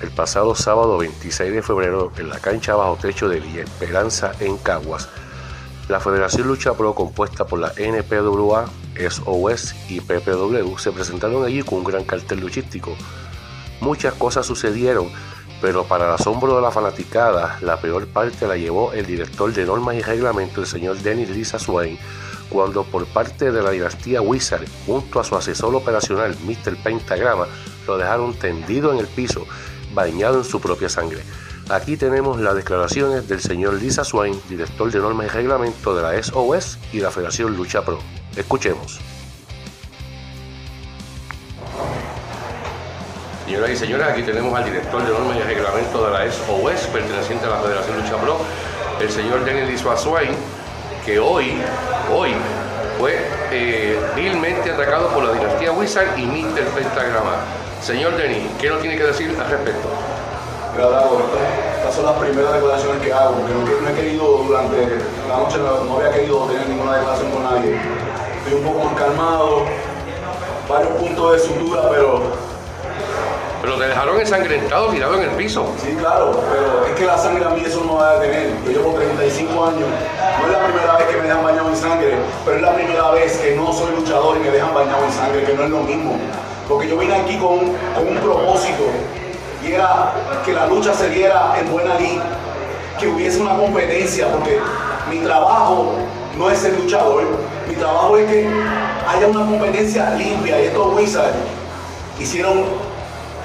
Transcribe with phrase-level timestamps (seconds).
[0.00, 4.58] el pasado sábado 26 de febrero en la cancha bajo techo de Villa Esperanza en
[4.58, 5.08] Caguas.
[5.88, 8.66] La Federación Lucha Pro, compuesta por la NPWA,
[8.98, 12.94] SOS y PPW, se presentaron allí con un gran cartel luchístico.
[13.80, 15.10] Muchas cosas sucedieron,
[15.62, 19.64] pero para el asombro de la fanaticada, la peor parte la llevó el director de
[19.64, 21.98] normas y reglamentos, el señor Dennis Lisa Swain,
[22.50, 26.76] cuando por parte de la dinastía Wizard, junto a su asesor operacional, Mr.
[26.82, 27.46] Pentagrama,
[27.86, 29.46] lo dejaron tendido en el piso
[29.94, 31.22] bañado en su propia sangre.
[31.68, 36.22] Aquí tenemos las declaraciones del señor Lisa Swain, director de normas y reglamento de la
[36.22, 37.98] SOS y la Federación Lucha Pro.
[38.36, 39.00] Escuchemos.
[43.46, 47.46] Señoras y señores, aquí tenemos al director de normas y reglamento de la SOS, perteneciente
[47.46, 48.38] a la Federación Lucha Pro,
[49.00, 50.30] el señor Daniel Lisa Swain,
[51.04, 51.52] que hoy,
[52.12, 52.30] hoy,
[52.98, 53.16] fue
[53.50, 56.64] eh, vilmente atacado por la dinastía Wizard y Mr.
[56.74, 57.65] Pentagrama.
[57.86, 59.86] Señor Denis, ¿qué nos tiene que decir al respecto?
[61.76, 64.76] Estas son las primeras declaraciones que hago, porque no, he querido durante
[65.28, 67.78] la noche, no, había querido tener ninguna declaración con nadie.
[68.38, 69.66] Estoy un poco más calmado,
[70.68, 72.22] varios puntos de sutura, pero...
[73.62, 75.72] Pero te dejaron ensangrentado, tirado en el piso.
[75.80, 78.50] Sí, claro, pero es que la sangre a mí eso no va a detener.
[78.64, 79.88] Yo llevo 35 años,
[80.40, 83.12] no es la primera vez que me dejan bañado en sangre, pero es la primera
[83.12, 85.80] vez que no soy luchador y me dejan bañado en sangre, que no es lo
[85.82, 86.18] mismo.
[86.68, 88.84] Porque yo vine aquí con, un propósito
[89.64, 90.12] y era
[90.44, 92.20] que la lucha se diera en buena lid,
[92.98, 94.60] que hubiese una competencia, porque
[95.10, 95.94] mi trabajo
[96.36, 97.24] no es ser luchador,
[97.68, 98.48] mi trabajo es que
[99.08, 101.36] haya una competencia limpia y estos Wizards
[102.18, 102.64] hicieron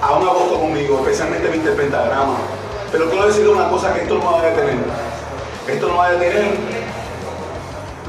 [0.02, 1.76] a un agosto conmigo, especialmente Mr.
[1.76, 2.38] Pentagrama.
[2.92, 4.78] Pero quiero decirle una cosa que esto no va a detener.
[5.68, 6.56] Esto no va a detener.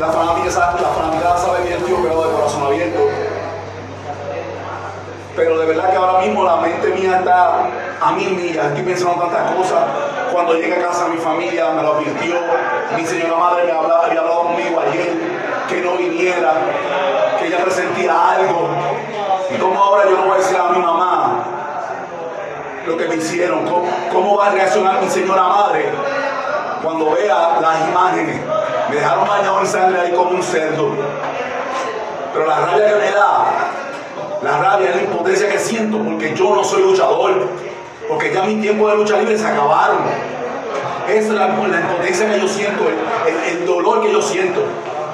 [0.01, 3.09] La fanática, la fanática sabe bien estoy operado de corazón abierto
[5.35, 7.67] pero de verdad que ahora mismo la mente mía está
[8.01, 9.79] a mil millas, estoy pensando tantas cosas.
[10.31, 12.37] Cuando llegué a casa mi familia me lo advirtió,
[12.97, 15.13] mi señora madre me había hablado conmigo ayer
[15.69, 16.53] que no viniera,
[17.39, 18.69] que ella presentía algo.
[19.55, 21.45] Y como ahora yo no voy a decir a mi mamá
[22.87, 25.87] lo que me hicieron, cómo, cómo va a reaccionar mi señora madre
[26.83, 28.41] cuando vea las imágenes.
[28.91, 30.91] Me dejaron bañado en sangre ahí como un cerdo.
[32.35, 33.42] Pero la rabia que me da
[34.42, 37.48] la rabia la impotencia que siento porque yo no soy luchador.
[38.08, 39.98] Porque ya mi tiempo de lucha libre se acabaron.
[41.08, 42.85] Esa es la, impotencia que yo siento,
[43.51, 44.63] el, dolor que yo siento.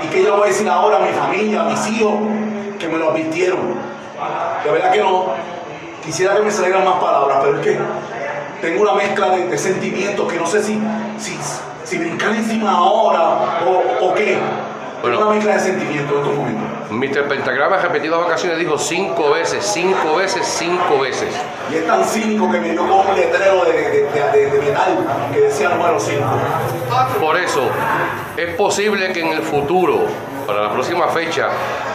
[0.02, 2.14] Y que yo voy a decir ahora a mi familia, a mis hijos,
[2.78, 3.74] que me lo advirtieron.
[4.64, 5.26] De verdad que no.
[6.04, 7.78] Quisiera que me salieran más palabras, pero es que
[8.62, 10.80] tengo una mezcla de, sentimientos que no sé si,
[11.18, 11.36] si,
[11.84, 14.38] si brincar encima ahora o, o qué.
[15.00, 16.90] Bueno, una mezcla de sentimientos en estos momentos.
[16.90, 17.28] Mr.
[17.28, 21.28] Pentagrama en repetidas ocasiones dijo cinco veces, cinco veces, cinco veces.
[21.70, 25.68] Y es tan cínico que me dio como un letrero de, de, metal que decía
[25.68, 26.24] número 5.
[27.20, 27.62] Por eso,
[28.36, 30.00] es posible que en el futuro,
[30.46, 31.48] para la próxima fecha,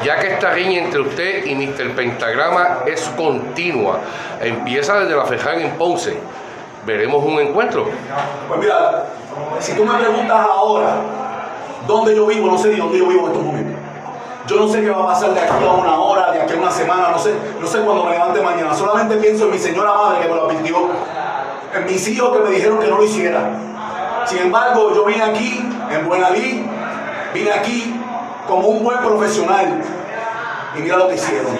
[0.04, 1.96] ya que esta riña entre usted y Mr.
[1.96, 4.00] Pentagrama es continua,
[4.40, 6.18] empieza desde la Feján en Ponce,
[6.86, 7.90] veremos un encuentro.
[8.48, 9.08] Pues mira,
[9.60, 11.23] si tú me preguntas ahora
[11.88, 13.80] dónde yo vivo, no sé ni dónde yo vivo en estos momentos.
[14.46, 16.58] Yo no sé qué va a pasar de aquí a una hora, de aquí a
[16.58, 18.74] una semana, no sé, no sé cuándo me levante mañana.
[18.74, 20.78] Solamente pienso en mi señora madre que me lo advirtió,
[21.76, 23.52] en mis hijos que me dijeron que no lo hiciera.
[24.26, 26.62] Sin embargo, yo vine aquí en Buena Lid,
[27.34, 27.96] vine aquí
[28.48, 29.82] como un buen profesional
[30.78, 31.58] y mira lo que hicieron.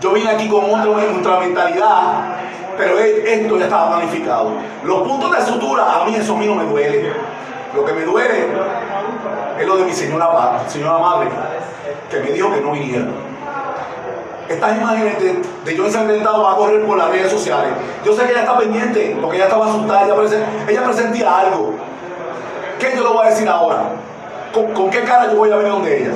[0.00, 2.36] Yo vine aquí con otra, mentalidad,
[2.76, 4.52] pero esto ya estaba planificado.
[4.84, 7.12] Los puntos de sutura, a mí eso a mí no me duele.
[7.74, 8.46] Lo que me duele
[9.58, 11.28] es lo de mi señora, señora madre,
[12.10, 13.06] que me dijo que no viniera.
[14.48, 15.16] Estas imágenes
[15.64, 17.70] de, yo ensangrentado va a correr por las redes sociales.
[18.04, 20.06] Yo sé que ella está pendiente, porque ella estaba asustada,
[20.68, 21.74] ella, presentía algo.
[22.78, 23.90] ¿Qué yo le voy a decir ahora?
[24.54, 26.12] ¿Con, qué cara yo voy a venir donde ella?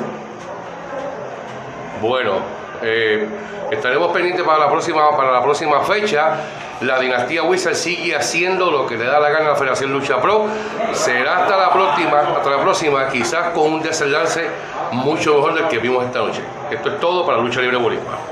[2.00, 2.36] Bueno,
[2.82, 3.28] eh,
[3.70, 6.38] estaremos pendientes para la próxima, para la próxima fecha
[6.82, 10.20] la dinastía Wizard sigue haciendo lo que le da la gana a la Federación Lucha
[10.20, 10.46] Pro.
[10.92, 14.48] Será hasta la próxima, hasta la próxima, quizás con un desenlace
[14.92, 16.42] mucho mejor del que vimos esta noche.
[16.70, 18.31] Esto es todo para Lucha Libre Bolívar.